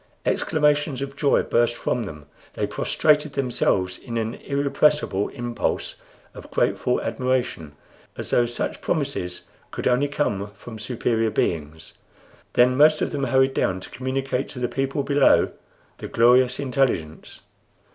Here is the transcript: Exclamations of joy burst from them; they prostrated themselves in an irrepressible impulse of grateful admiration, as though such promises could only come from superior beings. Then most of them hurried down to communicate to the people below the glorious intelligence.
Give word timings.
Exclamations 0.25 1.03
of 1.03 1.15
joy 1.15 1.43
burst 1.43 1.75
from 1.75 2.05
them; 2.05 2.25
they 2.53 2.65
prostrated 2.65 3.33
themselves 3.33 3.99
in 3.99 4.17
an 4.17 4.33
irrepressible 4.33 5.29
impulse 5.29 5.97
of 6.33 6.49
grateful 6.49 6.99
admiration, 7.01 7.73
as 8.17 8.31
though 8.31 8.47
such 8.47 8.81
promises 8.81 9.43
could 9.69 9.85
only 9.87 10.07
come 10.07 10.49
from 10.55 10.79
superior 10.79 11.29
beings. 11.29 11.93
Then 12.53 12.75
most 12.75 13.03
of 13.03 13.11
them 13.11 13.25
hurried 13.25 13.53
down 13.53 13.79
to 13.79 13.91
communicate 13.91 14.49
to 14.49 14.57
the 14.59 14.67
people 14.67 15.03
below 15.03 15.51
the 15.99 16.07
glorious 16.07 16.59
intelligence. 16.59 17.41